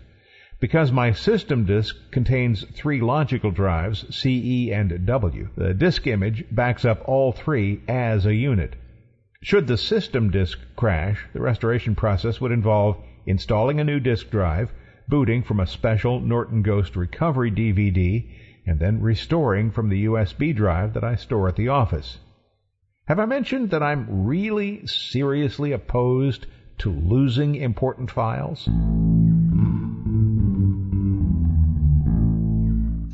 Because 0.62 0.90
my 0.90 1.12
system 1.12 1.66
disk 1.66 1.98
contains 2.12 2.64
three 2.64 3.02
logical 3.02 3.52
drives, 3.52 4.16
C, 4.16 4.68
E, 4.68 4.72
and 4.72 5.06
W, 5.06 5.50
the 5.58 5.74
disk 5.74 6.08
image 6.08 6.46
backs 6.50 6.86
up 6.86 7.02
all 7.04 7.34
three 7.34 7.82
as 7.90 8.26
a 8.26 8.34
unit. 8.34 8.78
Should 9.42 9.68
the 9.68 9.78
system 9.78 10.32
disk 10.32 10.58
crash, 10.78 11.26
the 11.34 11.42
restoration 11.42 11.94
process 11.94 12.40
would 12.40 12.54
involve 12.54 13.04
installing 13.26 13.82
a 13.82 13.84
new 13.84 14.00
disk 14.00 14.30
drive, 14.30 14.72
booting 15.10 15.44
from 15.44 15.60
a 15.60 15.68
special 15.68 16.22
Norton 16.22 16.62
Ghost 16.62 16.96
recovery 16.96 17.52
DVD, 17.52 18.30
and 18.66 18.80
then 18.80 19.02
restoring 19.02 19.72
from 19.72 19.90
the 19.90 20.06
USB 20.06 20.56
drive 20.56 20.94
that 20.94 21.04
I 21.04 21.16
store 21.16 21.48
at 21.48 21.56
the 21.56 21.70
office. 21.70 22.20
Have 23.08 23.20
I 23.20 23.26
mentioned 23.26 23.70
that 23.70 23.84
I'm 23.84 24.26
really 24.26 24.86
seriously 24.88 25.72
opposed 25.72 26.48
to 26.80 26.92
losing 26.92 27.56
important 27.56 28.10
files? 28.10 28.68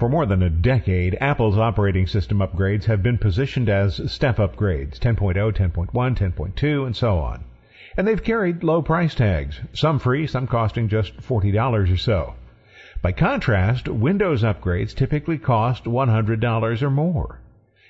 For 0.02 0.10
more 0.10 0.26
than 0.26 0.42
a 0.42 0.50
decade, 0.50 1.16
Apple's 1.22 1.58
operating 1.58 2.08
system 2.08 2.40
upgrades 2.40 2.86
have 2.86 3.04
been 3.04 3.20
positioned 3.20 3.70
as 3.70 4.12
step 4.12 4.38
upgrades 4.38 4.98
10.0, 4.98 5.36
10.1, 5.36 5.92
10.2, 5.92 6.86
and 6.88 6.96
so 6.96 7.20
on. 7.20 7.44
And 7.96 8.08
they've 8.08 8.24
carried 8.24 8.64
low 8.64 8.82
price 8.82 9.14
tags, 9.14 9.60
some 9.74 10.00
free, 10.00 10.26
some 10.26 10.48
costing 10.48 10.88
just 10.88 11.18
$40 11.18 11.94
or 11.94 11.98
so. 11.98 12.34
By 13.02 13.14
contrast, 13.14 13.88
Windows 13.88 14.44
upgrades 14.44 14.94
typically 14.94 15.40
cost 15.40 15.86
$100 15.86 16.82
or 16.82 16.90
more. 16.92 17.42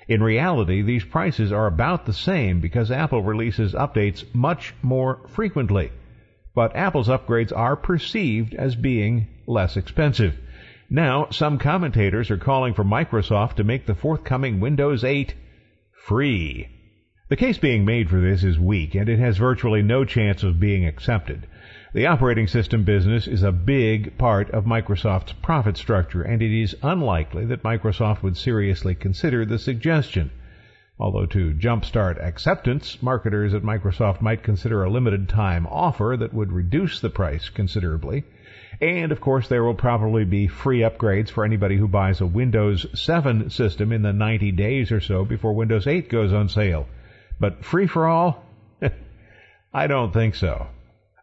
In 0.08 0.22
reality, 0.22 0.80
these 0.80 1.04
prices 1.04 1.52
are 1.52 1.66
about 1.66 2.06
the 2.06 2.14
same 2.14 2.60
because 2.60 2.90
Apple 2.90 3.22
releases 3.22 3.74
updates 3.74 4.24
much 4.34 4.74
more 4.80 5.20
frequently. 5.28 5.92
But 6.54 6.74
Apple's 6.74 7.08
upgrades 7.08 7.54
are 7.54 7.76
perceived 7.76 8.54
as 8.54 8.74
being 8.74 9.28
less 9.46 9.76
expensive. 9.76 10.38
Now, 10.88 11.28
some 11.30 11.58
commentators 11.58 12.30
are 12.30 12.38
calling 12.38 12.72
for 12.72 12.84
Microsoft 12.84 13.56
to 13.56 13.64
make 13.64 13.84
the 13.86 13.94
forthcoming 13.94 14.60
Windows 14.60 15.04
8 15.04 15.34
free. 16.06 16.68
The 17.28 17.36
case 17.36 17.58
being 17.58 17.84
made 17.84 18.10
for 18.10 18.20
this 18.20 18.44
is 18.44 18.58
weak, 18.58 18.94
and 18.94 19.08
it 19.08 19.18
has 19.18 19.36
virtually 19.36 19.82
no 19.82 20.04
chance 20.04 20.42
of 20.42 20.60
being 20.60 20.86
accepted. 20.86 21.46
The 21.94 22.06
operating 22.06 22.46
system 22.46 22.84
business 22.84 23.28
is 23.28 23.42
a 23.42 23.52
big 23.52 24.16
part 24.16 24.50
of 24.52 24.64
Microsoft's 24.64 25.34
profit 25.34 25.76
structure, 25.76 26.22
and 26.22 26.40
it 26.40 26.50
is 26.50 26.74
unlikely 26.82 27.44
that 27.44 27.62
Microsoft 27.62 28.22
would 28.22 28.38
seriously 28.38 28.94
consider 28.94 29.44
the 29.44 29.58
suggestion. 29.58 30.30
Although 30.98 31.26
to 31.26 31.52
jumpstart 31.52 32.18
acceptance, 32.18 33.02
marketers 33.02 33.52
at 33.52 33.62
Microsoft 33.62 34.22
might 34.22 34.42
consider 34.42 34.82
a 34.82 34.88
limited 34.88 35.28
time 35.28 35.66
offer 35.66 36.16
that 36.18 36.32
would 36.32 36.50
reduce 36.50 36.98
the 36.98 37.10
price 37.10 37.50
considerably. 37.50 38.24
And 38.80 39.12
of 39.12 39.20
course, 39.20 39.48
there 39.48 39.62
will 39.62 39.74
probably 39.74 40.24
be 40.24 40.46
free 40.46 40.80
upgrades 40.80 41.28
for 41.28 41.44
anybody 41.44 41.76
who 41.76 41.88
buys 41.88 42.22
a 42.22 42.26
Windows 42.26 42.86
7 42.98 43.50
system 43.50 43.92
in 43.92 44.00
the 44.00 44.14
90 44.14 44.50
days 44.52 44.90
or 44.90 45.00
so 45.00 45.26
before 45.26 45.52
Windows 45.52 45.86
8 45.86 46.08
goes 46.08 46.32
on 46.32 46.48
sale. 46.48 46.86
But 47.38 47.66
free 47.66 47.86
for 47.86 48.06
all? 48.06 48.46
I 49.74 49.86
don't 49.86 50.14
think 50.14 50.34
so. 50.36 50.68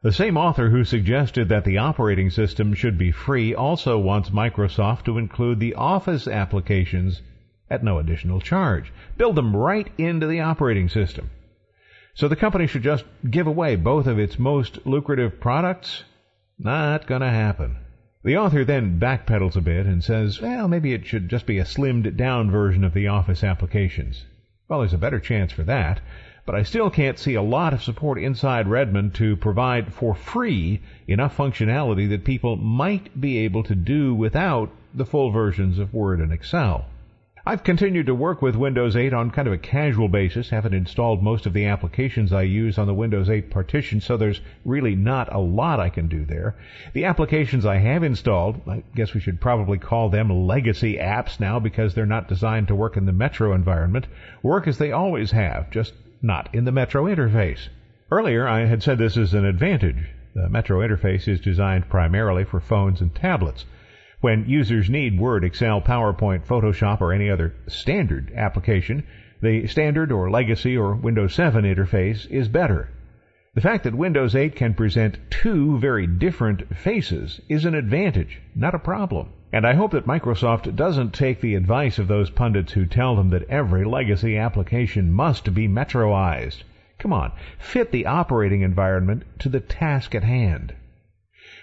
The 0.01 0.13
same 0.13 0.38
author 0.38 0.70
who 0.70 0.86
suggested 0.86 1.50
that 1.50 1.65
the 1.65 1.77
operating 1.77 2.29
system 2.29 2.74
should 2.74 2.98
be 2.98 3.12
free 3.12 3.53
also 3.53 4.00
wants 4.00 4.29
Microsoft 4.29 5.03
to 5.06 5.18
include 5.18 5.60
the 5.60 5.75
Office 5.75 6.25
applications 6.25 7.22
at 7.70 7.84
no 7.84 8.00
additional 8.00 8.39
charge. 8.39 8.94
Build 9.18 9.36
them 9.36 9.53
right 9.53 9.89
into 9.98 10.25
the 10.25 10.39
operating 10.39 10.88
system. 10.88 11.29
So 12.13 12.29
the 12.29 12.38
company 12.38 12.65
should 12.65 12.84
just 12.84 13.03
give 13.29 13.46
away 13.46 13.75
both 13.75 14.08
of 14.08 14.18
its 14.18 14.39
most 14.39 14.86
lucrative 14.86 15.41
products 15.41 16.06
not 16.58 17.06
to 17.08 17.20
happen. 17.20 17.75
The 18.24 18.38
author 18.38 18.63
then 18.63 19.00
backpedals 19.00 19.58
a 19.58 19.62
bit 19.62 19.86
and 19.86 20.01
says, 20.01 20.41
well, 20.41 20.70
maybe 20.70 20.94
it 20.94 21.06
should 21.06 21.27
just 21.27 21.46
be 21.46 21.60
a 21.60 21.65
slimmed 21.65 22.15
down 22.15 22.50
version 22.51 22.86
of 22.86 22.94
the 22.94 23.08
Office 23.08 23.44
applications. 23.44 24.25
Well, 24.70 24.79
there's 24.79 24.94
a 24.94 24.98
better 24.98 25.20
chance 25.20 25.51
for 25.51 25.63
that, 25.63 26.00
but 26.46 26.55
I 26.55 26.63
still 26.63 26.89
can't 26.89 27.19
see 27.19 27.36
a 27.36 27.41
lot 27.41 27.74
of 27.74 27.84
support 27.84 28.17
inside 28.17 28.67
Redmond 28.67 29.15
to 29.15 29.36
provide 29.36 29.93
for 29.93 30.15
free 30.15 30.81
enough 31.08 31.36
functionality 31.36 32.10
that 32.10 32.24
people 32.24 32.55
might 32.55 33.19
be 33.19 33.39
able 33.39 33.63
to 33.63 33.75
do 33.75 34.13
without 34.13 34.72
the 34.93 35.05
full 35.05 35.31
versions 35.31 35.79
of 35.79 35.93
Word 35.93 36.19
and 36.19 36.34
Excel. 36.34 36.86
I've 37.46 37.63
continued 37.63 38.05
to 38.05 38.13
work 38.13 38.41
with 38.41 38.55
Windows 38.55 38.96
8 38.96 39.13
on 39.13 39.31
kind 39.31 39.48
of 39.48 39.53
a 39.53 39.58
casual 39.58 40.08
basis, 40.08 40.50
haven't 40.50 40.74
installed 40.74 41.24
most 41.24 41.46
of 41.46 41.53
the 41.53 41.65
applications 41.65 42.34
I 42.34 42.43
use 42.43 42.77
on 42.77 42.86
the 42.86 42.93
Windows 42.93 43.29
8 43.29 43.50
partition, 43.50 44.01
so 44.01 44.17
there's 44.17 44.41
really 44.65 44.93
not 44.93 45.34
a 45.34 45.39
lot 45.39 45.79
I 45.79 45.89
can 45.89 46.08
do 46.08 46.25
there. 46.25 46.55
The 46.93 47.05
applications 47.05 47.65
I 47.65 47.77
have 47.77 48.03
installed, 48.03 48.62
I 48.67 48.84
guess 48.93 49.13
we 49.13 49.19
should 49.19 49.41
probably 49.41 49.77
call 49.77 50.10
them 50.10 50.48
legacy 50.48 50.98
apps 50.98 51.39
now 51.39 51.60
because 51.60 51.96
they're 51.96 52.05
not 52.05 52.27
designed 52.27 52.67
to 52.67 52.75
work 52.75 52.98
in 52.98 53.05
the 53.05 53.13
Metro 53.13 53.53
environment, 53.53 54.08
work 54.43 54.67
as 54.67 54.77
they 54.77 54.91
always 54.91 55.31
have, 55.31 55.72
just 55.72 55.93
not 56.21 56.53
in 56.53 56.65
the 56.65 56.71
Metro 56.71 57.05
interface. 57.05 57.69
Earlier 58.11 58.47
I 58.47 58.65
had 58.65 58.83
said 58.83 58.97
this 58.97 59.17
is 59.17 59.33
an 59.33 59.45
advantage. 59.45 60.09
The 60.35 60.49
Metro 60.49 60.79
interface 60.79 61.27
is 61.27 61.39
designed 61.39 61.89
primarily 61.89 62.43
for 62.43 62.59
phones 62.59 63.01
and 63.01 63.13
tablets. 63.13 63.65
When 64.21 64.49
users 64.49 64.89
need 64.89 65.19
Word, 65.19 65.43
Excel, 65.43 65.81
PowerPoint, 65.81 66.45
Photoshop, 66.45 67.01
or 67.01 67.13
any 67.13 67.29
other 67.29 67.53
standard 67.67 68.33
application, 68.35 69.03
the 69.41 69.67
standard 69.67 70.11
or 70.11 70.29
legacy 70.29 70.75
or 70.75 70.93
Windows 70.93 71.33
7 71.33 71.63
interface 71.63 72.29
is 72.29 72.49
better. 72.49 72.89
The 73.55 73.61
fact 73.61 73.85
that 73.85 73.95
Windows 73.95 74.35
8 74.35 74.55
can 74.55 74.73
present 74.73 75.17
two 75.29 75.79
very 75.79 76.05
different 76.05 76.75
faces 76.75 77.41
is 77.47 77.65
an 77.65 77.75
advantage, 77.75 78.41
not 78.55 78.75
a 78.75 78.79
problem. 78.79 79.29
And 79.51 79.65
I 79.65 79.74
hope 79.74 79.91
that 79.91 80.06
Microsoft 80.06 80.75
doesn't 80.75 81.13
take 81.13 81.41
the 81.41 81.56
advice 81.56 81.98
of 81.98 82.08
those 82.08 82.29
pundits 82.29 82.74
who 82.74 82.86
tell 82.86 83.15
them 83.15 83.29
that 83.29 83.50
every 83.50 83.84
legacy 83.84 84.38
application 84.38 85.12
must 85.12 85.53
be 85.56 85.68
metroized. 85.68 86.63
Come 87.00 87.13
on, 87.13 87.32
fit 87.58 87.91
the 87.91 88.06
operating 88.06 88.62
environment 88.62 89.24
to 89.39 89.50
the 89.50 89.60
task 89.60 90.13
at 90.13 90.24
hand. 90.24 90.75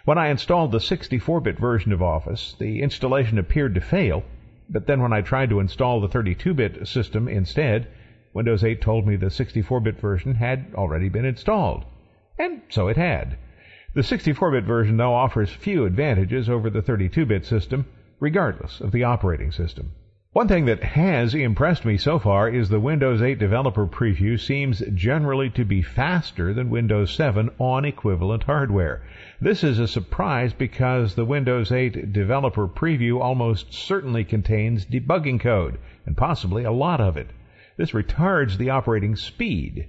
When 0.05 0.19
I 0.19 0.29
installed 0.29 0.73
the 0.73 0.79
64-bit 0.79 1.59
version 1.59 1.93
of 1.93 2.03
Office, 2.03 2.57
the 2.59 2.83
installation 2.83 3.39
appeared 3.39 3.75
to 3.77 3.81
fail, 3.81 4.25
but 4.69 4.87
then 4.87 5.01
when 5.01 5.13
I 5.13 5.21
tried 5.21 5.51
to 5.51 5.61
install 5.61 6.01
the 6.01 6.09
32-bit 6.09 6.89
system 6.89 7.29
instead, 7.29 7.87
Windows 8.33 8.65
8 8.65 8.81
told 8.81 9.07
me 9.07 9.17
the 9.17 9.27
64-bit 9.27 10.01
version 10.01 10.35
had 10.35 10.73
already 10.75 11.09
been 11.09 11.25
installed. 11.25 11.85
And 12.39 12.63
so 12.69 12.89
it 12.89 12.97
had. 12.97 13.37
The 13.97 14.03
64-bit 14.03 14.65
version, 14.65 14.99
though, 14.99 15.15
offers 15.15 15.49
few 15.49 15.87
advantages 15.87 16.51
over 16.51 16.69
the 16.69 16.83
32-bit 16.83 17.47
system, 17.47 17.87
regardless 18.21 18.83
of 18.83 18.93
the 18.93 19.05
operating 19.05 19.51
system. 19.51 19.93
One 20.33 20.49
thing 20.49 20.67
that 20.67 20.83
has 20.83 21.35
impressed 21.35 21.87
me 21.87 21.97
so 21.97 22.19
far 22.19 22.47
is 22.47 22.69
the 22.69 22.79
Windows 22.79 23.23
8 23.23 23.39
developer 23.39 23.87
preview 23.87 24.39
seems 24.39 24.83
generally 24.93 25.49
to 25.49 25.65
be 25.65 25.81
faster 25.81 26.53
than 26.53 26.69
Windows 26.69 27.11
7 27.11 27.49
on 27.59 27.87
equivalent 27.87 28.43
hardware. 28.43 29.03
This 29.41 29.65
is 29.65 29.79
a 29.79 29.89
surprise 29.89 30.53
because 30.53 31.15
the 31.15 31.25
Windows 31.25 31.73
8 31.73 32.13
developer 32.13 32.69
preview 32.69 33.23
almost 33.23 33.73
certainly 33.73 34.25
contains 34.25 34.85
debugging 34.85 35.41
code, 35.41 35.79
and 36.05 36.19
possibly 36.19 36.65
a 36.65 36.71
lot 36.71 37.01
of 37.01 37.17
it. 37.17 37.31
This 37.79 37.93
retards 37.93 38.59
the 38.59 38.69
operating 38.69 39.17
speed. 39.17 39.89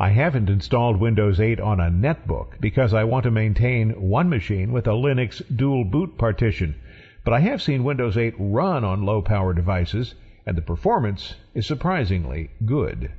I 0.00 0.10
haven't 0.10 0.48
installed 0.48 1.00
Windows 1.00 1.40
8 1.40 1.58
on 1.58 1.80
a 1.80 1.90
netbook 1.90 2.60
because 2.60 2.94
I 2.94 3.02
want 3.02 3.24
to 3.24 3.32
maintain 3.32 3.90
one 4.00 4.28
machine 4.28 4.70
with 4.70 4.86
a 4.86 4.90
Linux 4.90 5.42
dual 5.56 5.84
boot 5.84 6.16
partition. 6.16 6.76
But 7.24 7.34
I 7.34 7.40
have 7.40 7.60
seen 7.60 7.82
Windows 7.82 8.16
8 8.16 8.34
run 8.38 8.84
on 8.84 9.02
low 9.02 9.22
power 9.22 9.52
devices, 9.52 10.14
and 10.46 10.56
the 10.56 10.62
performance 10.62 11.34
is 11.52 11.66
surprisingly 11.66 12.50
good. 12.64 13.10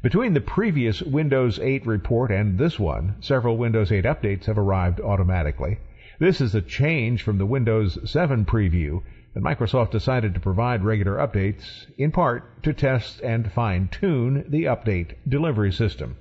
Between 0.00 0.32
the 0.32 0.40
previous 0.40 1.02
Windows 1.02 1.58
8 1.58 1.84
report 1.84 2.30
and 2.30 2.56
this 2.56 2.78
one, 2.78 3.16
several 3.18 3.56
Windows 3.56 3.90
8 3.90 4.04
updates 4.04 4.44
have 4.44 4.58
arrived 4.58 5.00
automatically. 5.00 5.78
This 6.20 6.40
is 6.40 6.54
a 6.54 6.62
change 6.62 7.24
from 7.24 7.38
the 7.38 7.46
Windows 7.46 7.98
7 8.08 8.44
preview, 8.44 9.02
and 9.34 9.44
Microsoft 9.44 9.90
decided 9.90 10.34
to 10.34 10.40
provide 10.40 10.84
regular 10.84 11.16
updates, 11.16 11.86
in 11.96 12.10
part 12.10 12.62
to 12.62 12.72
test 12.72 13.20
and 13.20 13.52
fine 13.52 13.88
tune 13.88 14.44
the 14.48 14.64
update 14.64 15.14
delivery 15.28 15.72
system. 15.72 16.16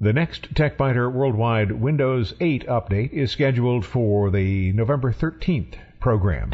The 0.00 0.12
next 0.12 0.54
TechByter 0.54 1.12
Worldwide 1.12 1.72
Windows 1.72 2.34
8 2.40 2.66
update 2.66 3.12
is 3.12 3.30
scheduled 3.30 3.86
for 3.86 4.30
the 4.30 4.72
November 4.72 5.12
13th 5.12 5.74
program. 6.00 6.52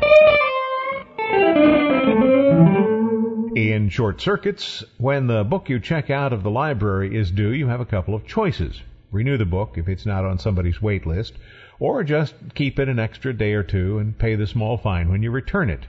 In 3.57 3.89
short 3.89 4.21
circuits, 4.21 4.85
when 4.99 5.27
the 5.27 5.45
book 5.45 5.69
you 5.69 5.81
check 5.81 6.11
out 6.11 6.33
of 6.33 6.43
the 6.43 6.51
library 6.51 7.17
is 7.17 7.31
due, 7.31 7.51
you 7.51 7.69
have 7.69 7.81
a 7.81 7.87
couple 7.87 8.15
of 8.15 8.27
choices. 8.27 8.83
Renew 9.11 9.39
the 9.39 9.47
book 9.47 9.79
if 9.79 9.89
it's 9.89 10.05
not 10.05 10.27
on 10.27 10.39
somebody's 10.39 10.83
wait 10.83 11.07
list, 11.07 11.33
or 11.79 12.05
just 12.05 12.35
keep 12.55 12.79
it 12.79 12.89
an 12.89 12.99
extra 12.99 13.33
day 13.33 13.53
or 13.53 13.63
two 13.63 13.99
and 13.99 14.19
pay 14.19 14.35
the 14.35 14.47
small 14.47 14.77
fine 14.77 15.09
when 15.09 15.23
you 15.23 15.31
return 15.31 15.71
it. 15.71 15.87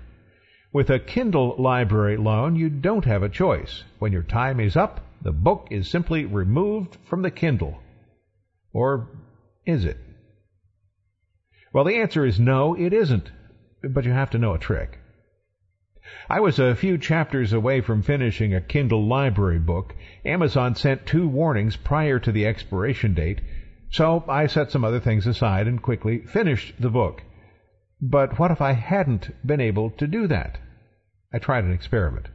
With 0.72 0.90
a 0.90 1.00
Kindle 1.00 1.56
library 1.58 2.18
loan, 2.18 2.56
you 2.56 2.70
don't 2.70 3.06
have 3.06 3.24
a 3.24 3.30
choice. 3.30 3.84
When 3.98 4.12
your 4.12 4.24
time 4.24 4.60
is 4.60 4.76
up, 4.76 5.06
the 5.22 5.32
book 5.32 5.68
is 5.72 5.88
simply 5.88 6.26
removed 6.26 6.98
from 7.06 7.22
the 7.22 7.32
Kindle. 7.32 7.80
Or 8.72 9.08
is 9.66 9.86
it? 9.86 9.98
Well, 11.74 11.84
the 11.84 11.96
answer 11.96 12.26
is 12.26 12.40
no, 12.40 12.76
it 12.76 12.94
isn't 12.94 13.32
but 13.82 14.04
you 14.04 14.12
have 14.12 14.30
to 14.30 14.38
know 14.38 14.54
a 14.54 14.60
trick. 14.60 15.00
I 16.30 16.42
was 16.42 16.60
a 16.60 16.76
few 16.76 16.98
chapters 16.98 17.54
away 17.54 17.80
from 17.82 18.02
finishing 18.02 18.54
a 18.54 18.62
Kindle 18.62 19.08
library 19.08 19.60
book. 19.60 19.96
Amazon 20.26 20.76
sent 20.76 21.06
two 21.06 21.28
warnings 21.28 21.78
prior 21.78 22.20
to 22.20 22.32
the 22.32 22.46
expiration 22.46 23.14
date, 23.14 23.40
so 23.92 24.24
I 24.28 24.48
set 24.48 24.72
some 24.72 24.84
other 24.84 25.00
things 25.00 25.26
aside 25.26 25.68
and 25.68 25.82
quickly 25.82 26.20
finished 26.20 26.76
the 26.80 26.90
book. 26.90 27.24
But 28.02 28.40
what 28.40 28.52
if 28.52 28.62
I 28.62 28.74
hadn't 28.74 29.30
been 29.46 29.60
able 29.60 29.90
to 29.92 30.08
do 30.08 30.28
that? 30.28 30.60
I 31.34 31.40
tried 31.40 31.64
an 31.64 31.74
experiment. 31.74 32.28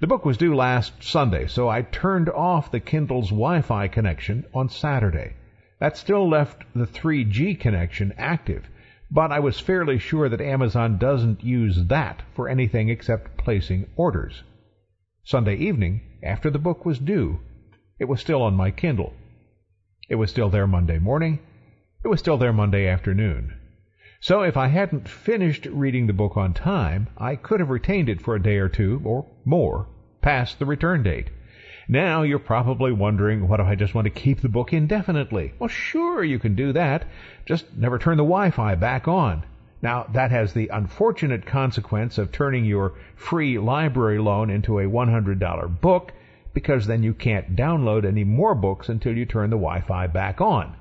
The 0.00 0.06
book 0.06 0.24
was 0.24 0.36
due 0.36 0.54
last 0.54 1.02
Sunday, 1.02 1.46
so 1.46 1.68
I 1.68 1.82
turned 1.82 2.28
off 2.28 2.70
the 2.70 2.80
Kindle's 2.80 3.28
Wi-Fi 3.28 3.88
connection 3.88 4.46
on 4.54 4.68
Saturday. 4.68 5.34
That 5.78 5.96
still 5.96 6.28
left 6.28 6.64
the 6.74 6.86
3G 6.86 7.58
connection 7.58 8.12
active, 8.16 8.68
but 9.10 9.32
I 9.32 9.40
was 9.40 9.60
fairly 9.60 9.98
sure 9.98 10.28
that 10.28 10.40
Amazon 10.40 10.98
doesn't 10.98 11.44
use 11.44 11.86
that 11.86 12.22
for 12.34 12.48
anything 12.48 12.88
except 12.88 13.36
placing 13.36 13.86
orders. 13.96 14.42
Sunday 15.24 15.56
evening, 15.56 16.00
after 16.22 16.50
the 16.50 16.58
book 16.58 16.84
was 16.84 16.98
due, 16.98 17.40
it 17.98 18.06
was 18.06 18.20
still 18.20 18.42
on 18.42 18.54
my 18.54 18.70
Kindle. 18.70 19.14
It 20.10 20.16
was 20.16 20.28
still 20.28 20.50
there 20.50 20.66
Monday 20.66 20.98
morning. 20.98 21.38
It 22.02 22.08
was 22.08 22.18
still 22.18 22.36
there 22.36 22.52
Monday 22.52 22.88
afternoon. 22.88 23.54
So 24.18 24.42
if 24.42 24.56
I 24.56 24.66
hadn't 24.66 25.08
finished 25.08 25.66
reading 25.66 26.08
the 26.08 26.12
book 26.12 26.36
on 26.36 26.52
time, 26.52 27.06
I 27.16 27.36
could 27.36 27.60
have 27.60 27.70
retained 27.70 28.08
it 28.08 28.20
for 28.20 28.34
a 28.34 28.42
day 28.42 28.56
or 28.56 28.68
two, 28.68 29.00
or 29.04 29.26
more, 29.44 29.86
past 30.20 30.58
the 30.58 30.66
return 30.66 31.04
date. 31.04 31.30
Now 31.88 32.22
you're 32.22 32.40
probably 32.40 32.90
wondering, 32.90 33.46
what 33.46 33.60
if 33.60 33.66
I 33.66 33.76
just 33.76 33.94
want 33.94 34.06
to 34.06 34.10
keep 34.10 34.40
the 34.40 34.48
book 34.48 34.72
indefinitely? 34.72 35.54
Well, 35.60 35.68
sure, 35.68 36.24
you 36.24 36.40
can 36.40 36.56
do 36.56 36.72
that. 36.72 37.04
Just 37.46 37.76
never 37.76 37.96
turn 37.96 38.16
the 38.16 38.24
Wi-Fi 38.24 38.74
back 38.74 39.06
on. 39.06 39.44
Now, 39.80 40.08
that 40.12 40.32
has 40.32 40.52
the 40.52 40.70
unfortunate 40.72 41.46
consequence 41.46 42.18
of 42.18 42.32
turning 42.32 42.64
your 42.64 42.94
free 43.14 43.60
library 43.60 44.18
loan 44.18 44.50
into 44.50 44.80
a 44.80 44.86
$100 44.86 45.80
book 45.80 46.12
because 46.52 46.86
then 46.86 47.02
you 47.02 47.14
can't 47.14 47.56
download 47.56 48.04
any 48.04 48.24
more 48.24 48.54
books 48.54 48.88
until 48.88 49.16
you 49.16 49.26
turn 49.26 49.50
the 49.50 49.56
Wi-Fi 49.56 50.06
back 50.08 50.40
on. 50.40 50.76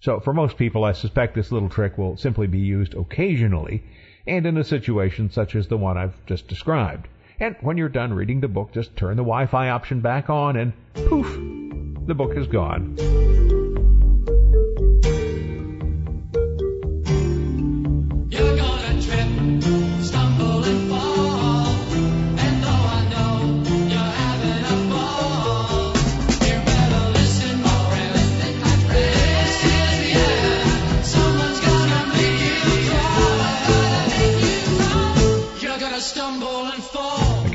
So 0.00 0.20
for 0.20 0.32
most 0.32 0.56
people, 0.56 0.84
I 0.84 0.92
suspect 0.92 1.34
this 1.34 1.52
little 1.52 1.68
trick 1.68 1.96
will 1.96 2.16
simply 2.16 2.46
be 2.46 2.58
used 2.58 2.94
occasionally 2.94 3.82
and 4.26 4.46
in 4.46 4.56
a 4.56 4.64
situation 4.64 5.30
such 5.30 5.54
as 5.54 5.68
the 5.68 5.76
one 5.76 5.96
I've 5.96 6.24
just 6.26 6.48
described. 6.48 7.08
And 7.38 7.56
when 7.60 7.76
you're 7.76 7.88
done 7.88 8.12
reading 8.12 8.40
the 8.40 8.48
book, 8.48 8.72
just 8.72 8.96
turn 8.96 9.16
the 9.16 9.22
Wi-Fi 9.22 9.68
option 9.68 10.00
back 10.00 10.30
on 10.30 10.56
and 10.56 10.72
poof, 10.94 11.26
the 12.06 12.14
book 12.14 12.36
is 12.36 12.46
gone. 12.46 12.96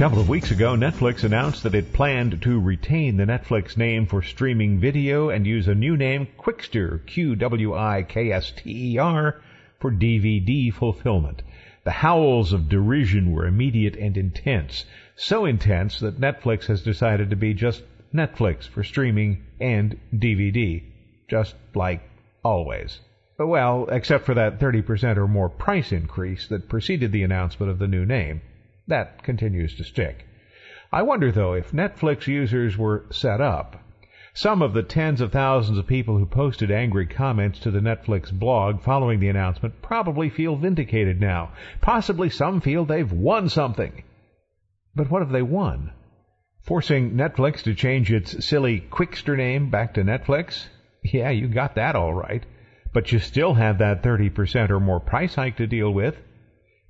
Couple 0.02 0.20
of 0.20 0.30
weeks 0.30 0.50
ago, 0.50 0.74
Netflix 0.76 1.24
announced 1.24 1.62
that 1.62 1.76
it 1.76 1.94
planned 1.94 2.42
to 2.42 2.60
retain 2.60 3.18
the 3.18 3.24
Netflix 3.24 3.78
name 3.78 4.08
for 4.08 4.24
streaming 4.24 4.80
video 4.80 5.30
and 5.30 5.46
use 5.46 5.68
a 5.68 5.76
new 5.76 5.96
name, 5.96 6.28
Qwikster, 6.40 7.06
Q-W-I-K-S-T-E-R, 7.06 8.10
for 9.80 9.92
DVD 9.92 10.74
fulfillment. 10.74 11.44
The 11.84 11.92
howls 11.92 12.52
of 12.52 12.68
derision 12.68 13.32
were 13.32 13.46
immediate 13.46 13.96
and 13.96 14.18
intense. 14.18 14.86
So 15.16 15.46
intense 15.46 16.00
that 16.00 16.20
Netflix 16.20 16.66
has 16.66 16.82
decided 16.82 17.30
to 17.30 17.36
be 17.36 17.54
just 17.54 17.84
Netflix 18.12 18.68
for 18.68 18.84
streaming 18.84 19.44
and 19.60 20.00
DVD. 20.12 20.82
Just 21.30 21.54
like 21.76 22.02
always. 22.44 23.02
Well, 23.38 23.88
except 23.92 24.26
for 24.26 24.34
that 24.34 24.60
30% 24.60 25.18
or 25.18 25.28
more 25.28 25.50
price 25.50 25.92
increase 25.92 26.48
that 26.48 26.70
preceded 26.70 27.12
the 27.12 27.22
announcement 27.22 27.72
of 27.72 27.78
the 27.78 27.88
new 27.88 28.04
name. 28.04 28.42
That 28.88 29.24
continues 29.24 29.76
to 29.76 29.84
stick. 29.84 30.26
I 30.91 31.04
wonder, 31.04 31.32
though, 31.32 31.54
if 31.54 31.72
Netflix 31.72 32.28
users 32.28 32.78
were 32.78 33.06
set 33.12 33.39
up. 33.39 33.78
Some 34.34 34.62
of 34.62 34.74
the 34.74 34.84
tens 34.84 35.20
of 35.20 35.32
thousands 35.32 35.78
of 35.78 35.88
people 35.88 36.17
who 36.17 36.26
posted 36.26 36.72
angry 36.72 37.06
comments 37.06 37.60
to 37.60 37.72
the 37.72 37.82
Netflix 37.82 38.32
blog 38.32 38.82
following 38.82 39.20
the 39.20 39.28
announcement 39.28 39.82
probably 39.82 40.30
feel 40.30 40.56
vindicated 40.56 41.20
now. 41.20 41.52
Possibly 41.82 42.30
some 42.30 42.62
feel 42.62 42.86
they've 42.86 43.12
won 43.12 43.50
something. 43.50 44.04
But 44.96 45.12
what 45.12 45.22
have 45.22 45.32
they 45.32 45.41
won? 45.41 45.91
Forcing 46.62 47.12
Netflix 47.12 47.63
to 47.63 47.74
change 47.74 48.12
its 48.12 48.46
silly 48.46 48.80
Qwikster 48.80 49.36
name 49.36 49.70
back 49.70 49.96
to 49.96 50.04
Netflix? 50.04 50.67
Yeah, 51.04 51.30
you 51.30 51.48
got 51.48 51.76
that 51.76 51.96
all 51.96 52.13
right. 52.13 52.46
But 52.94 53.12
you 53.12 53.20
still 53.20 53.54
have 53.54 53.80
that 53.80 54.04
30% 54.04 54.70
or 54.70 54.80
more 54.80 55.00
price 55.00 55.36
hike 55.36 55.58
to 55.58 55.67
deal 55.67 55.91
with. 55.91 56.15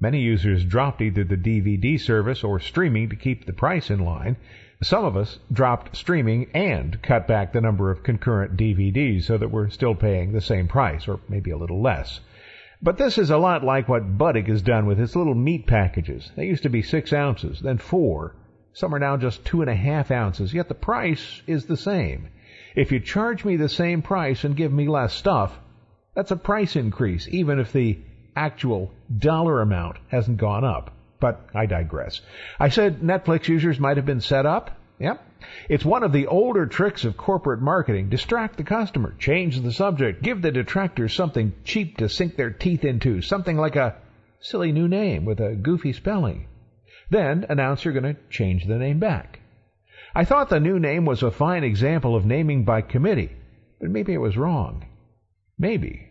Many 0.01 0.19
users 0.19 0.65
dropped 0.65 0.99
either 0.99 1.23
the 1.23 1.37
DVD 1.37 1.99
service 1.99 2.43
or 2.43 2.59
streaming 2.59 3.09
to 3.09 3.15
keep 3.15 3.45
the 3.45 3.53
price 3.53 3.91
in 3.91 3.99
line. 3.99 4.35
Some 4.81 5.05
of 5.05 5.15
us 5.15 5.37
dropped 5.53 5.95
streaming 5.95 6.49
and 6.55 6.99
cut 7.03 7.27
back 7.27 7.53
the 7.53 7.61
number 7.61 7.91
of 7.91 8.01
concurrent 8.01 8.57
DVDs 8.57 9.25
so 9.25 9.37
that 9.37 9.51
we're 9.51 9.69
still 9.69 9.93
paying 9.93 10.31
the 10.31 10.41
same 10.41 10.67
price, 10.67 11.07
or 11.07 11.19
maybe 11.29 11.51
a 11.51 11.57
little 11.57 11.83
less. 11.83 12.19
But 12.81 12.97
this 12.97 13.19
is 13.19 13.29
a 13.29 13.37
lot 13.37 13.63
like 13.63 13.87
what 13.87 14.17
Buddig 14.17 14.47
has 14.47 14.63
done 14.63 14.87
with 14.87 14.99
its 14.99 15.15
little 15.15 15.35
meat 15.35 15.67
packages. 15.67 16.31
They 16.35 16.47
used 16.47 16.63
to 16.63 16.69
be 16.69 16.81
six 16.81 17.13
ounces, 17.13 17.59
then 17.59 17.77
four. 17.77 18.35
Some 18.73 18.95
are 18.95 18.99
now 18.99 19.17
just 19.17 19.45
two 19.45 19.61
and 19.61 19.69
a 19.69 19.75
half 19.75 20.09
ounces, 20.09 20.51
yet 20.51 20.67
the 20.67 20.73
price 20.73 21.43
is 21.45 21.67
the 21.67 21.77
same. 21.77 22.29
If 22.75 22.91
you 22.91 22.99
charge 22.99 23.45
me 23.45 23.55
the 23.55 23.69
same 23.69 24.01
price 24.01 24.43
and 24.43 24.57
give 24.57 24.73
me 24.73 24.87
less 24.87 25.13
stuff, 25.13 25.59
that's 26.15 26.31
a 26.31 26.35
price 26.35 26.75
increase, 26.75 27.27
even 27.29 27.59
if 27.59 27.71
the 27.71 27.99
actual 28.35 28.91
dollar 29.15 29.61
amount 29.61 29.97
hasn't 30.07 30.37
gone 30.37 30.63
up. 30.63 30.93
But 31.19 31.49
I 31.53 31.65
digress. 31.65 32.21
I 32.59 32.69
said 32.69 33.01
Netflix 33.01 33.47
users 33.47 33.79
might 33.79 33.97
have 33.97 34.05
been 34.05 34.21
set 34.21 34.45
up. 34.45 34.77
Yep. 34.99 35.23
It's 35.69 35.85
one 35.85 36.03
of 36.03 36.11
the 36.11 36.27
older 36.27 36.65
tricks 36.65 37.05
of 37.05 37.17
corporate 37.17 37.61
marketing. 37.61 38.09
Distract 38.09 38.57
the 38.57 38.63
customer, 38.63 39.15
change 39.17 39.59
the 39.59 39.71
subject, 39.71 40.21
give 40.21 40.41
the 40.41 40.51
detractors 40.51 41.13
something 41.13 41.53
cheap 41.63 41.97
to 41.97 42.09
sink 42.09 42.35
their 42.35 42.51
teeth 42.51 42.85
into, 42.85 43.21
something 43.21 43.57
like 43.57 43.75
a 43.75 43.95
silly 44.39 44.71
new 44.71 44.87
name 44.87 45.25
with 45.25 45.39
a 45.39 45.55
goofy 45.55 45.93
spelling. 45.93 46.47
Then 47.09 47.45
announce 47.49 47.83
you're 47.83 47.93
going 47.93 48.15
to 48.15 48.21
change 48.29 48.65
the 48.65 48.77
name 48.77 48.99
back. 48.99 49.39
I 50.13 50.25
thought 50.25 50.49
the 50.49 50.59
new 50.59 50.79
name 50.79 51.05
was 51.05 51.23
a 51.23 51.31
fine 51.31 51.63
example 51.63 52.15
of 52.15 52.25
naming 52.25 52.63
by 52.63 52.81
committee, 52.81 53.31
but 53.79 53.89
maybe 53.89 54.13
I 54.13 54.19
was 54.19 54.37
wrong. 54.37 54.85
Maybe 55.57 56.10